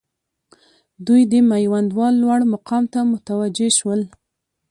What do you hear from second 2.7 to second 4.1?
ته متوجه شول.